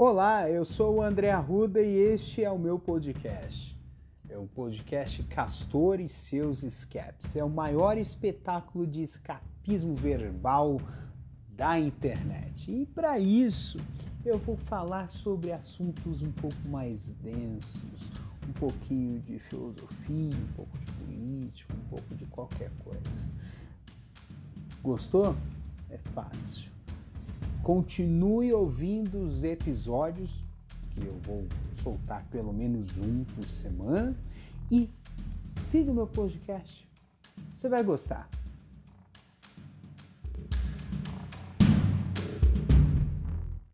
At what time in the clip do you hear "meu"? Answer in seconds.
2.56-2.78, 35.94-36.06